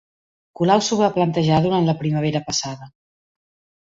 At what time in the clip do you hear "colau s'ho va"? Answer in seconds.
0.61-1.09